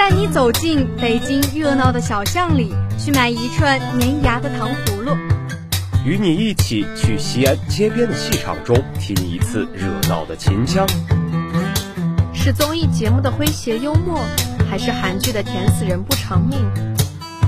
[0.00, 5.14] 带你走进北京热闹的小巷里，去买一串粘牙的糖葫芦；
[6.06, 10.86] 与你一起去西安街边的戏场中听一次热闹的秦腔。
[12.32, 14.24] 是综艺节目的诙谐幽默，
[14.70, 16.58] 还是韩剧的甜死人不偿命？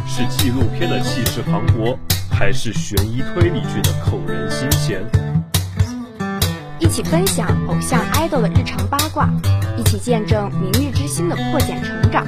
[0.07, 1.96] 是纪录片的气势磅礴，
[2.30, 5.03] 还是悬疑推理剧的扣人心弦？
[6.79, 9.30] 一起分享偶像 idol 的日常八卦，
[9.79, 12.27] 一起见证明日之星的破茧成长。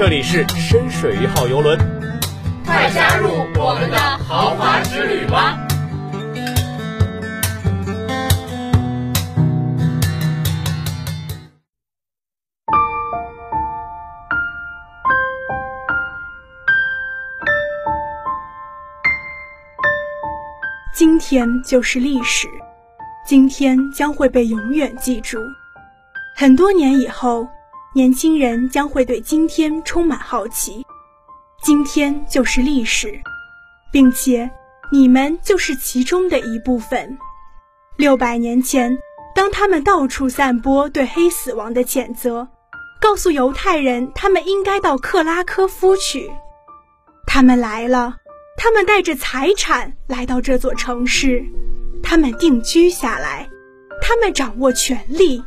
[0.00, 1.78] 这里是深水一号游轮，
[2.64, 5.58] 快加入我们的豪华之旅吧！
[20.94, 22.48] 今天就是历史，
[23.26, 25.38] 今天将会被永远记住。
[26.34, 27.46] 很多年以后。
[27.92, 30.86] 年轻人将会对今天充满好奇，
[31.60, 33.20] 今天就是历史，
[33.90, 34.48] 并且
[34.92, 37.18] 你们就是其中的一部分。
[37.96, 38.96] 六百年前，
[39.34, 42.46] 当他们到处散播对黑死亡的谴责，
[43.00, 46.30] 告诉犹太人他们应该到克拉科夫去，
[47.26, 48.14] 他们来了，
[48.56, 51.44] 他们带着财产来到这座城市，
[52.04, 53.48] 他们定居下来，
[54.00, 55.42] 他们掌握权力，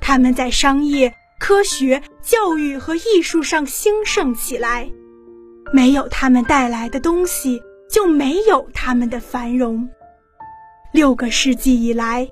[0.00, 1.14] 他们在商业。
[1.38, 4.90] 科学、教育和艺术上兴盛起来，
[5.72, 9.88] 没有他们带来的东西，就没有他们的繁荣。
[10.92, 12.28] 六个世纪以来，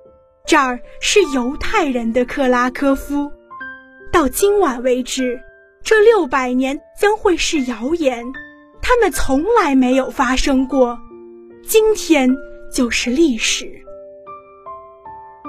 [0.47, 3.31] 这儿是犹太人的克拉科夫。
[4.11, 5.39] 到今晚为止，
[5.83, 8.25] 这六百年将会是谣言，
[8.81, 10.99] 他们从来没有发生过。
[11.67, 12.35] 今天
[12.73, 13.71] 就是历史。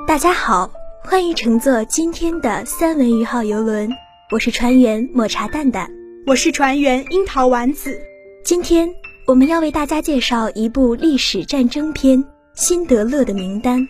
[0.07, 0.69] 大家好。
[1.07, 3.87] 欢迎乘坐今天的三文鱼号游轮，
[4.31, 5.87] 我是船员抹茶蛋蛋，
[6.25, 8.01] 我是船员樱桃丸子。
[8.43, 8.89] 今天
[9.27, 12.23] 我们要为大家介绍一部历史战争片
[12.55, 13.81] 《辛德勒的名单》。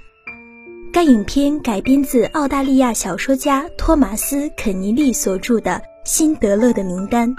[0.91, 5.71] 该影片改编自澳大利亚小说家托马斯·肯尼利所著的
[6.03, 7.29] 《辛德勒的名单》。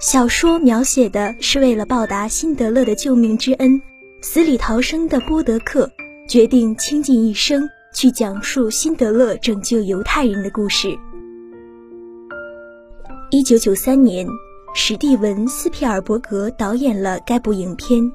[0.00, 3.80] 小说描写的是为了报答辛德勒的救命之恩，
[4.22, 5.88] 死里逃生的波德克
[6.28, 7.68] 决定倾尽一生。
[7.96, 10.94] 去讲述辛德勒拯救犹太人的故事。
[13.30, 14.28] 一九九三年，
[14.74, 18.12] 史蒂文·斯皮尔伯格导演了该部影片。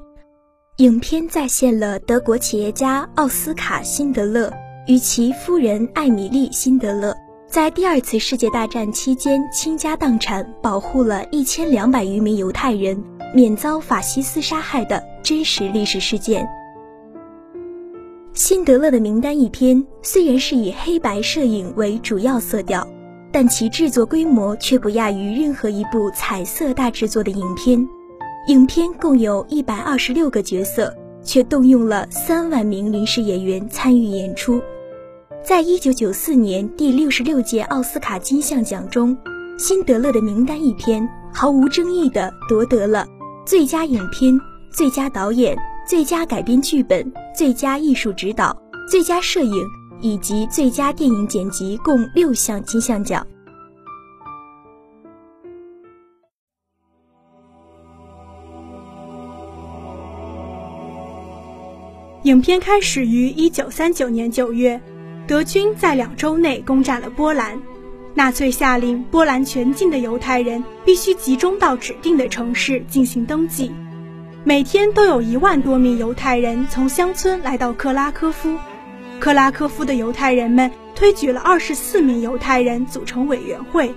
[0.76, 4.52] 影片再现了德国企业家奥斯卡·辛德勒
[4.86, 7.12] 与其夫人艾米丽·辛德勒
[7.48, 13.02] 在第二次世界大战期间倾家荡产，保护了一千两百余名犹太人
[13.34, 16.46] 免遭法西斯杀害的真实历史事件。
[18.34, 22.86] 辛德勒的名单一篇虽然是以黑白摄影为主要色调，
[23.30, 27.86] 但其制作规模却不亚于任何一部彩色大制作的影片。
[28.48, 34.62] 影片共有一百二十六个角色，却动用了三万名临时演员参与演出。
[35.44, 39.14] 在一九九四年第六十六届奥斯卡金像奖中，
[39.58, 43.06] 辛德勒的名单一篇毫无争议地夺得了
[43.44, 44.32] 最佳影片、
[44.72, 45.54] 最佳导演。
[45.92, 48.56] 最佳改编剧本、最佳艺术指导、
[48.88, 49.62] 最佳摄影
[50.00, 53.26] 以及最佳电影剪辑共六项金像奖。
[62.22, 64.80] 影片开始于一九三九年九月，
[65.26, 67.60] 德军在两周内攻占了波兰，
[68.14, 73.70] 纳粹下令波兰全境的犹太人必须集中到指定的城市进行登记。
[74.44, 78.58] 每天都有一万多名犹太人从乡村来到克拉科夫，
[79.20, 83.94] 克拉科夫的犹太人们推举了二十四名犹太人组成委员会，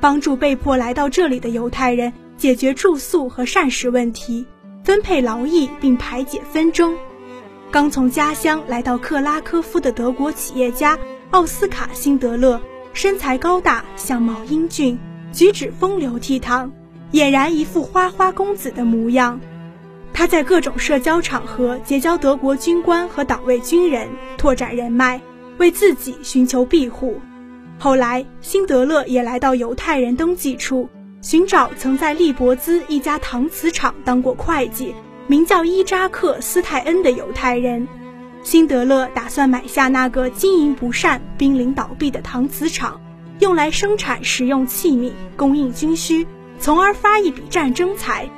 [0.00, 4.46] 帮助被迫来到这里的犹太人解决住宿和膳食问题，
[4.82, 6.96] 分配劳役并排解纷争。
[7.70, 10.98] 刚从家乡来到克拉科夫的德国企业家
[11.32, 12.58] 奥斯卡·辛德勒，
[12.94, 14.98] 身材高大，相貌英俊，
[15.34, 16.70] 举止风流倜傥，
[17.12, 19.38] 俨然一副花花公子的模样。
[20.14, 25.20] 他在各种社交场合结交德国军官和党卫军人，拓展人脉，
[25.58, 27.20] 为自己寻求庇护。
[27.78, 30.88] 后来，辛德勒也来到犹太人登记处，
[31.22, 34.94] 寻找曾在利伯兹一家搪瓷厂当过会计、
[35.26, 37.88] 名叫伊扎克·斯泰恩的犹太人。
[38.44, 43.00] 辛德勒打算买下那个经营不善、濒临倒闭的搪瓷厂，
[43.38, 46.26] 用来生产实用器皿，供应军需，
[46.60, 48.28] 从而发一笔战争财。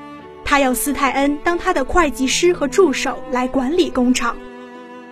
[0.55, 4.37] 他要斯泰恩当他的会计师和助手来管理工厂。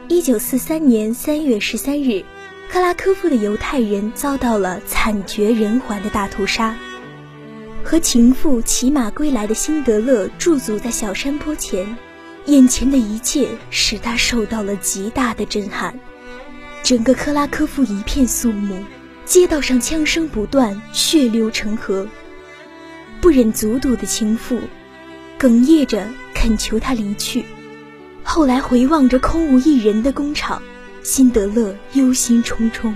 [0.07, 2.25] 一九四三年三月十三日，
[2.69, 6.77] 克拉科夫的犹太人遭到了惨绝人寰的大屠杀。
[7.83, 11.97] 和情妇骑马归来的辛德勒驻足在小山坡前，
[12.47, 15.99] 眼前的一切使他受到了极大的震撼。
[16.85, 18.81] 整个克拉科夫一片肃穆，
[19.25, 22.07] 街道上枪声不断，血流成河。
[23.21, 24.61] 不忍卒睹的情妇，
[25.43, 27.45] 哽咽着恳求他离去。
[28.23, 30.63] 后来回望着空无一人的工厂。
[31.03, 32.95] 辛德勒忧心忡忡，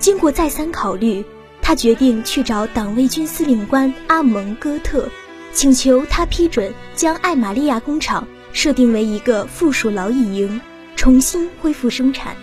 [0.00, 1.24] 经过再三考虑，
[1.60, 5.08] 他决定去找党卫军司令官阿蒙戈特，
[5.52, 10.60] 请求他批准将艾玛利亚工厂设定为一个附属劳役营，
[10.96, 12.34] 重新恢复生产。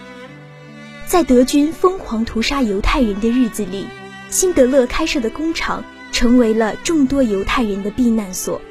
[1.05, 3.85] 在德军疯狂屠杀犹太人的日子里，
[4.29, 5.83] 辛德勒开设的工厂
[6.13, 8.61] 成为了众多犹太人的避难所。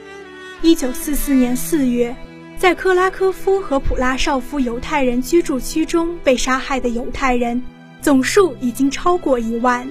[0.60, 2.14] 一九四四年四月。
[2.58, 7.62] 在克拉科夫和普拉绍夫犹太人居住区中被杀害的犹太人
[8.02, 9.88] 总数已经超过一万。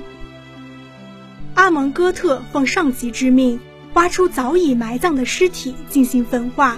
[1.54, 3.58] 阿蒙戈特奉上级之命，
[3.94, 6.78] 挖出早已埋葬的尸体进行焚化，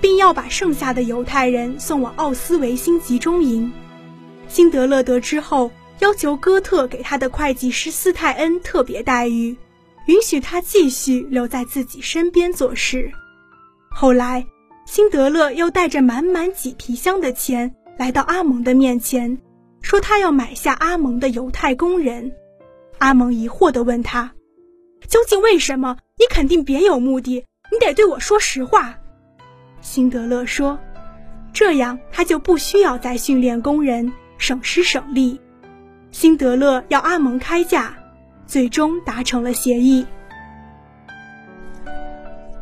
[0.00, 3.72] 并要把剩下的犹太人送往奥斯维辛集中营。
[4.46, 9.56] 辛德勒得知后，要求戈特给他的会计师斯泰恩特别待遇，
[10.06, 13.10] 允许他继续留在自己身边做事。
[13.94, 14.44] 后来。
[14.86, 19.38] 辛德勒又带着满满几皮箱的钱来到阿蒙的面前，
[19.80, 22.30] 说他要买下阿蒙的犹太工人。
[22.98, 24.30] 阿蒙疑惑地问他
[25.08, 25.96] ：“究竟为什么？
[26.18, 28.94] 你肯定别有目的，你得对我说实话。”
[29.80, 30.78] 辛德勒说
[31.54, 35.40] ：“这样他就不需要再训练工人，省时省力。”
[36.12, 37.96] 辛德勒要阿蒙开价，
[38.46, 40.04] 最终达成了协议。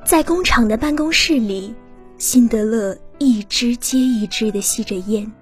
[0.05, 1.75] 在工厂的办公室里。
[2.19, 5.33] 辛德勒一支接一支地吸着烟，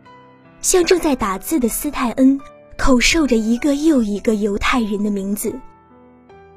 [0.63, 2.41] 向正在打字的斯泰恩
[2.79, 5.53] 口授着一个又一个犹太人的名字。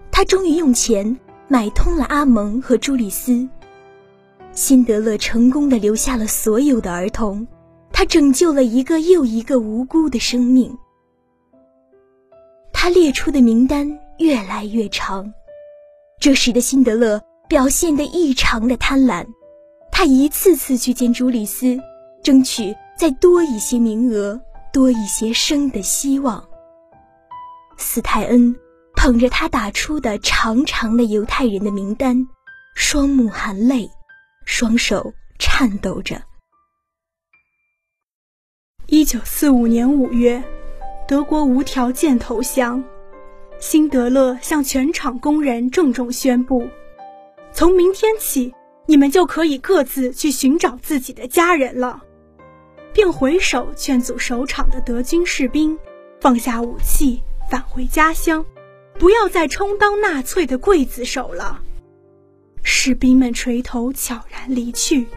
[0.09, 1.17] 他终于用钱
[1.49, 3.45] 买通了阿蒙和朱里斯。
[4.53, 7.45] 辛德勒成功地留下了所有的儿童，
[7.91, 10.73] 他拯救了一个又一个无辜的生命。
[12.71, 15.33] 他列出的名单越来越长，
[16.17, 19.25] 这使得辛德勒表现得异常的贪婪。
[19.91, 21.77] 他一次次去见朱里斯，
[22.23, 24.39] 争取再多一些名额，
[24.71, 26.43] 多一些生的希望。
[27.77, 28.55] 斯泰恩
[28.95, 32.27] 捧着他打出的长长的犹太人的名单，
[32.75, 33.89] 双目含泪，
[34.45, 36.21] 双手颤抖着。
[38.87, 40.43] 一九四五年五月，
[41.07, 42.83] 德国无条件投降，
[43.59, 46.67] 辛德勒向全场工人郑重宣布：
[47.53, 48.53] 从明天起。
[48.85, 52.03] 你们就可以各自去寻找自己的家人了，
[52.91, 55.79] 并回首劝阻守场的德军士兵
[56.19, 58.45] 放下武器，返回家乡，
[58.99, 61.61] 不要再充当纳粹的刽子手了。
[62.61, 65.07] 士兵们垂头悄然离去。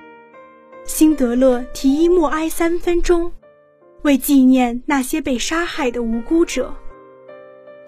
[0.84, 3.32] 辛德勒提议默哀三分钟，
[4.02, 6.72] 为纪念那些被杀害的无辜者。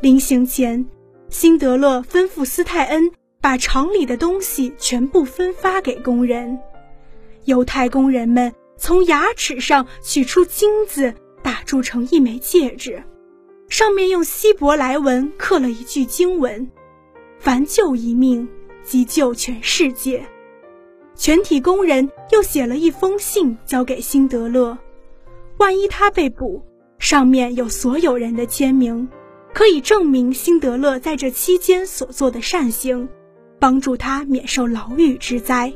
[0.00, 0.84] 临行前，
[1.30, 3.12] 辛德勒吩咐斯泰恩。
[3.40, 6.58] 把厂里的东西全部分发给工人。
[7.44, 13.02] 犹太工人们从牙齿上取出金子，打铸成一枚戒指，
[13.69, 16.68] 上面用希伯来文刻了一句经文
[17.38, 18.49] ：“凡救一命，
[18.83, 20.25] 即救全世界。”
[21.14, 24.78] 全体工人又写了一封信交给辛德勒，
[25.57, 26.62] 万一他被捕，
[26.99, 29.09] 上面有所有人的签名，
[29.52, 33.09] 可以证明辛德勒在这期间所做的善行。
[33.58, 35.72] 帮助他免受牢狱之灾。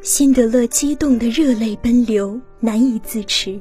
[0.00, 3.60] 辛德勒激动的热泪奔流，难以自持。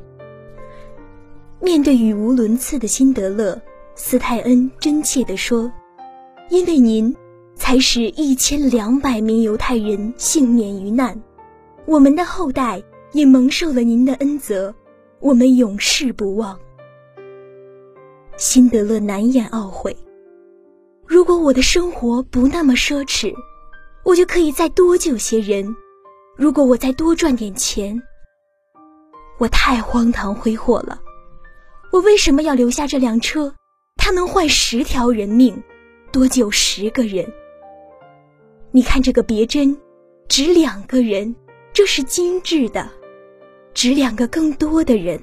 [1.60, 3.60] 面对语无伦次的辛德勒，
[3.96, 5.72] 斯泰恩真切地说
[6.50, 7.14] ：“因为您，
[7.56, 11.20] 才使一千两百名犹太人幸免于难，
[11.88, 12.82] 我们的后代
[13.14, 14.74] 也蒙受了您的恩泽，
[15.20, 16.58] 我们永世不忘。”
[18.38, 19.98] 辛德勒难掩懊悔。
[21.08, 23.34] 如果我的生活不那么奢侈，
[24.04, 25.74] 我就可以再多救些人。
[26.36, 28.02] 如果我再多赚点钱，
[29.40, 31.00] 我太荒唐挥霍了。
[31.94, 33.54] 我为什么要留下这辆车？
[33.96, 35.64] 它能换十条人命，
[36.12, 37.26] 多救十个人。
[38.72, 39.78] 你看这个别针，
[40.28, 41.34] 值两个人，
[41.72, 42.90] 这是精致的，
[43.74, 45.18] 值两个更多的人。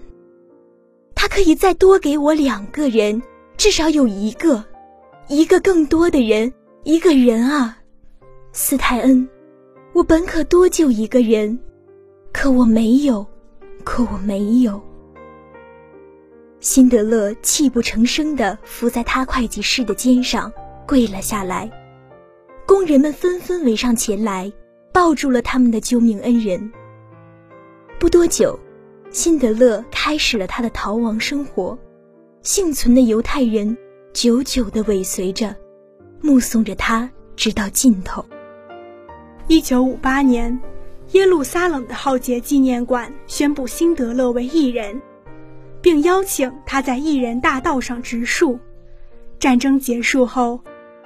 [1.15, 3.23] 它可以再多给我两个人，
[3.59, 4.65] 至少有一个。
[5.29, 6.53] 一个更多的人，
[6.83, 7.79] 一个人啊，
[8.53, 9.27] 斯泰恩，
[9.95, 11.59] 我本可多救一个人，
[12.31, 13.27] 可我没有，
[13.85, 14.79] 可我没有。
[16.61, 20.53] 辛德勒泣不成声地伏在他会计师的肩上，
[20.87, 21.71] 跪了下来。
[22.67, 24.53] 工人们纷纷围上前来，
[24.93, 26.71] 抱住了他们的救命恩人。
[27.99, 28.59] 不多久，
[29.11, 31.79] 辛德勒开始了他的逃亡生活。
[32.43, 33.75] 幸存的犹太人
[34.15, 35.53] 久久地尾随着，
[36.21, 38.25] 目送着他直到尽头。
[39.49, 40.57] 一九五八年，
[41.11, 45.03] 耶路撒冷的浩劫纪念馆宣布辛德勒为异人，
[45.83, 48.57] 并邀请他在异人大道上植树。
[49.41, 50.61] 战争结束后。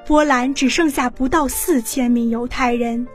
[0.07, 3.07] 波兰只剩下不到四千名犹太人，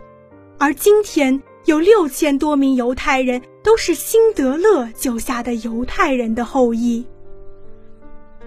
[0.59, 7.03] 而今天有六千多名犹太人都是辛德勒救下的犹太人的后裔。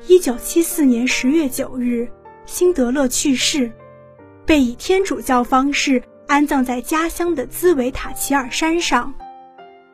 [0.05, 2.09] 一九七四年十月九日，
[2.45, 3.73] 辛德勒去世，
[4.45, 9.13] 被以天主教方式安葬在家乡的兹维塔齐尔山上。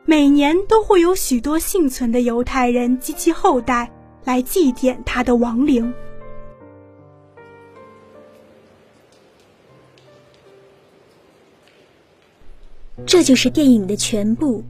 [0.05, 3.89] 每年都会有许多幸存的犹太人及其后代
[4.25, 5.93] 来祭奠他的亡灵。
[13.05, 14.63] 这就是电影的全部。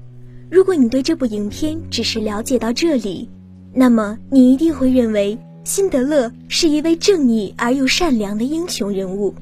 [0.49, 3.29] 如果你对这部影片只是了解到这里，
[3.73, 9.33] 那么你一定会认为辛德勒是一位正义而又善良的英雄人物。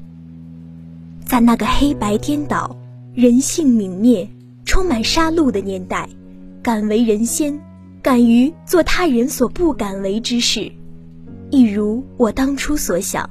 [1.24, 2.76] 在那个黑白颠倒、
[3.14, 4.28] 人性泯灭、
[4.64, 6.08] 充满杀戮的年代，
[6.62, 7.58] 敢为人先，
[8.02, 10.72] 敢于做他人所不敢为之事，
[11.50, 13.28] 一如我当初所想。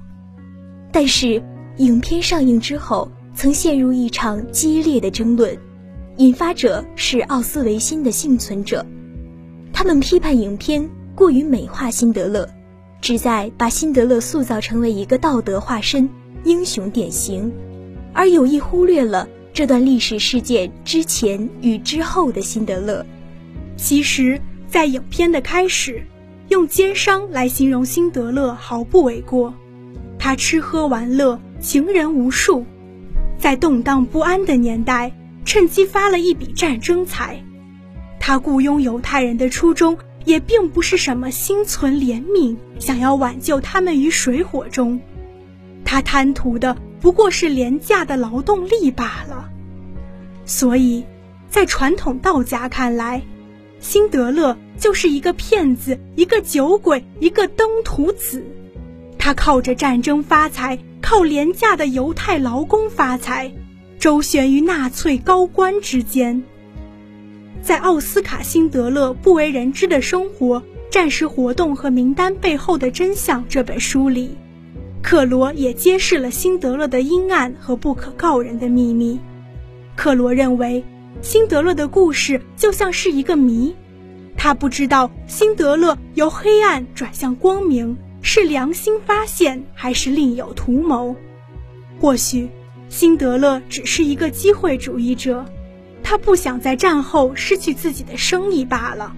[0.92, 1.42] 但是，
[1.78, 3.12] 影片上映之后。
[3.34, 5.58] 曾陷入一场激烈的争论，
[6.18, 8.86] 引发者是奥斯维辛的幸存者，
[9.82, 12.48] 他们批判影片过于美化辛德勒，
[13.02, 16.08] 旨在把辛德勒塑造成为一个道德化身、
[16.44, 17.52] 英雄典型，
[18.14, 23.04] 而有意忽略了这段历史事件之前与之后的辛德勒。
[23.76, 26.04] 其实，在影片的开始，
[26.50, 29.52] 用奸商来形容辛德勒毫不为过，
[30.20, 32.64] 他吃喝玩乐，情人无数。
[33.40, 35.12] 在动荡不安的年代，
[35.44, 37.44] 趁机发了一笔战争财。
[38.24, 45.02] 他雇佣犹太人的初衷也并不是什么心存怜悯，想要挽救他们于水火中。
[45.84, 49.50] 他贪图的不过是廉价的劳动力罢了。
[50.46, 51.04] 所以，
[51.50, 53.24] 在传统道家看来，
[53.80, 58.46] 辛德勒就是一个骗子，一个酒鬼，一个登徒子。
[59.18, 60.78] 他靠着战争发财。
[61.02, 63.52] 靠廉价的犹太劳工发财，
[64.00, 66.42] 周旋于纳粹高官之间。
[67.62, 74.36] 在奥斯卡·辛德勒不为人知的生活、战时活动和名单背后的真相这本书里，
[75.02, 79.20] 克罗也揭示了辛德勒的阴暗和不可告人的秘密。
[79.96, 80.84] 克罗认为，
[81.22, 83.76] 辛德勒的故事就像是一个谜，
[84.36, 87.96] 他不知道辛德勒由黑暗转向光明。
[88.24, 91.16] 是良心发现，还是另有图谋？
[92.00, 92.48] 或许，
[92.88, 95.44] 辛德勒只是一个机会主义者，
[96.12, 99.16] 他不想在战后失去自己的生意罢了。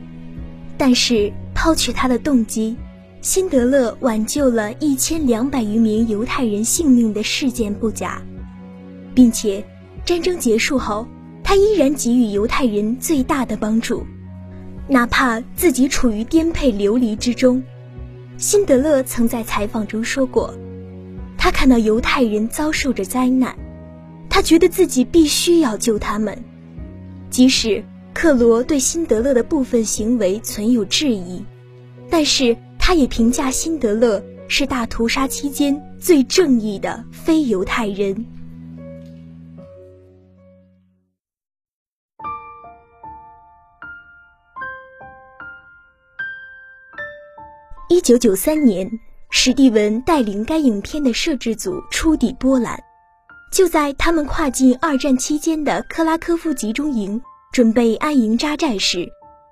[0.77, 2.77] 但是，抛去他的动机，
[3.19, 8.21] 辛德勒挽救了一千两百余名犹太人性命的事件不假，
[9.15, 9.65] 并且，
[10.05, 11.07] 战争结束后，
[11.43, 14.05] 他依然给予犹太人最大的帮助，
[14.88, 17.63] 哪怕自己处于颠沛流离之中。
[18.38, 20.53] 辛德勒曾在采访中说过，
[21.39, 23.55] 他看到犹太人遭受着灾难，
[24.29, 26.38] 他觉得自己必须要救他们。
[27.33, 31.43] 即使克罗对辛德勒的部分行为存有质疑，
[32.07, 38.23] 但是他也评价辛德勒是大屠杀期间最正义的非犹太人。
[47.89, 48.87] 一九九三年，
[49.31, 52.79] 史蒂文带领该影片的摄制组出抵波兰。
[53.53, 59.07] 就在他们跨进二战期间的克拉科夫集中营，准备安营扎寨时，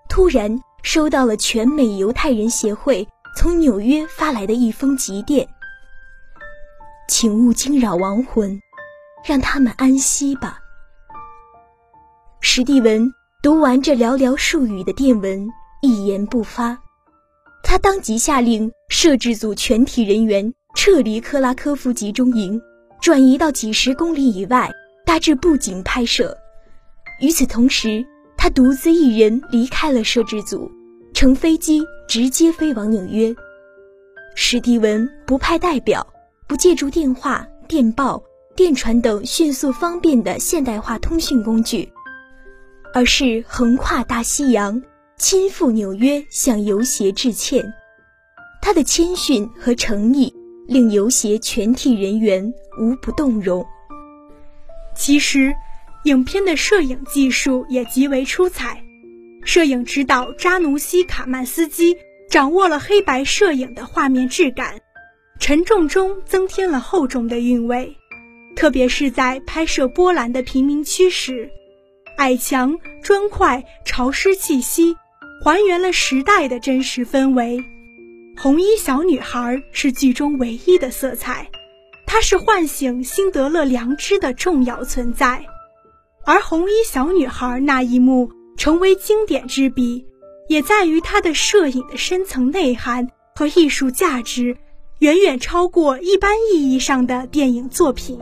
[0.10, 5.48] 突然收到了全美犹太人协会从纽约发来的一封急电
[7.08, 8.60] ：“请勿惊扰亡魂，
[9.24, 10.58] 让他们安息吧。”
[12.42, 15.48] 史蒂文读完这寥寥数语的电文，
[15.84, 16.76] 一言不发。
[17.64, 22.60] 他当即下令摄制组全体人员撤离克拉科夫集中营，
[23.02, 24.72] 转移到几十公里以外，
[25.04, 26.38] 大致布景拍摄。
[27.20, 28.06] 与此同时，
[28.38, 30.72] 他独自一人离开了摄制组，
[31.14, 33.36] 乘飞机直接飞往纽约。
[34.36, 36.06] 史蒂文不派代表，
[36.48, 38.22] 不借助电话、电报、
[38.56, 41.92] 电传等迅速方便的现代化通讯工具，
[42.94, 44.82] 而是横跨大西洋。
[45.18, 47.64] 亲赴纽约向游协致歉。
[48.60, 50.34] 他的谦逊和诚意
[50.68, 53.66] 令游协全体人员无不动容。
[54.96, 55.54] 其实，
[56.04, 58.84] 影片的摄影技术也极为出彩，
[59.44, 61.96] 摄影指导扎努西·卡曼斯基
[62.30, 64.80] 掌握了黑白摄影的画面质感，
[65.40, 67.96] 沉重中增添了厚重的韵味。
[68.56, 71.50] 特别是在拍摄波兰的贫民区时，
[72.18, 74.96] 矮墙、砖块、潮湿气息，
[75.44, 77.64] 还原了时代的真实氛围。
[78.44, 81.48] 红衣小女孩是剧中唯一的色彩，
[82.08, 85.46] 她是唤醒辛德勒良知的重要存在。
[86.26, 90.08] 而红衣小女孩那一幕成为经典之笔，
[90.48, 94.58] 也在于她的摄影的深层内涵和艺术价值，
[94.98, 98.20] 远远超过一般意义上的电影作品。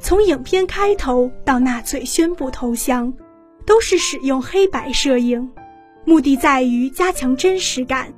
[0.00, 3.14] 从影片开头到纳粹宣布投降，
[3.64, 5.48] 都是使用黑白摄影，
[6.04, 8.12] 目的在于加强真实感，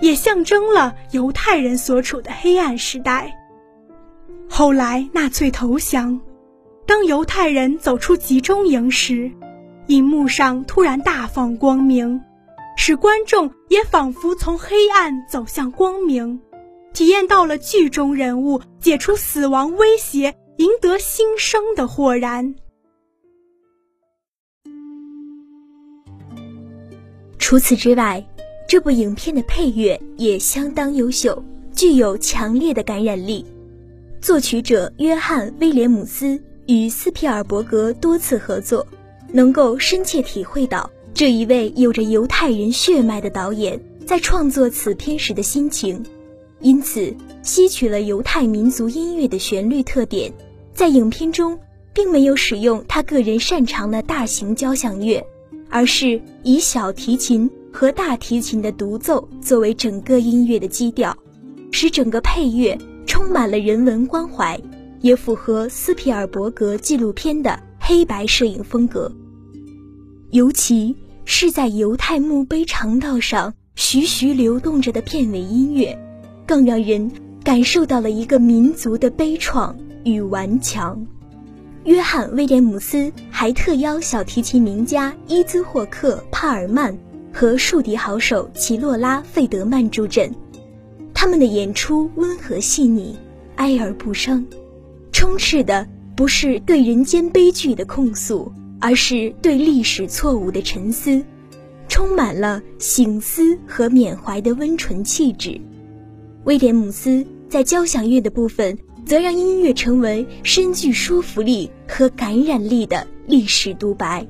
[0.00, 3.32] 也象征了犹太人所处的黑暗时代。
[4.48, 6.20] 后来纳粹投降，
[6.86, 9.30] 当犹太人走出集中营时，
[9.86, 12.20] 银幕上突然大放光明，
[12.76, 16.40] 使观众也仿佛从黑暗走向光明，
[16.92, 20.34] 体验到了剧中人物解除死亡威胁。
[20.58, 22.56] 赢得新生的豁然。
[27.38, 28.26] 除此之外，
[28.68, 31.42] 这部影片的配乐也相当优秀，
[31.74, 33.46] 具有强烈的感染力。
[34.20, 38.86] 作曲者约翰·威廉姆斯与斯皮尔伯格多次合作，
[39.32, 46.04] 能够深切体会到这一位有着犹太人血脉的导演在创作此片时的心情，
[46.60, 50.30] 因此吸取了犹太民族音乐的旋律特点。
[50.74, 51.58] 在影片中，
[51.94, 55.26] 并没有使用他个人擅长的大型交响乐，
[55.70, 61.16] 而是以小提琴和大提琴的独奏作为整个音乐的基调，
[61.70, 64.60] 使整个配乐充满了人文关怀，
[65.00, 69.10] 也符合斯皮尔伯格纪录片的黑白摄影风格。
[70.30, 75.98] 尤其是在犹太墓碑长道上徐徐流动着的片尾音乐，
[76.46, 77.10] 更让人
[77.42, 79.74] 感受到了一个民族的悲怆。
[80.04, 81.04] 与顽强，
[81.84, 86.96] 约翰·威廉姆斯还特邀小提琴名家伊兹霍克·帕尔曼
[87.38, 90.28] 和竖笛好手齐洛拉·费德曼助阵。
[91.14, 93.16] 他们的演出温和细腻，
[93.54, 94.44] 哀而不伤，
[95.12, 101.22] 充斥的不是对人间悲剧的控诉，而是对历史错误的沉思，
[101.86, 105.60] 充满了醒思和缅怀的温纯气质。
[106.42, 108.76] 威廉姆斯在交响乐的部分。
[109.06, 114.26] 则让音乐成为深具说服力和感染力的历史独白。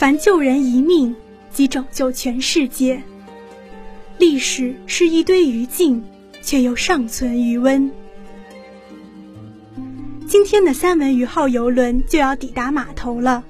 [0.00, 1.14] 凡救人一命，
[1.52, 3.02] 即拯救全世界。
[4.16, 6.00] 历史是一堆余烬，
[6.40, 7.90] 却又尚存余温。
[10.26, 13.44] 今天的三文鱼号游轮就要抵达码头了，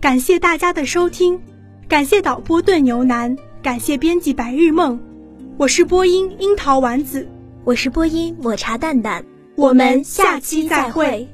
[0.00, 1.38] 感谢大家的收听，
[1.86, 3.36] 感谢导播炖牛腩。
[3.62, 4.98] 感谢编辑白日梦，
[5.58, 7.28] 我是播音樱桃丸子，
[7.62, 9.22] 我是播音抹茶蛋蛋，
[9.54, 11.28] 我们下期再会。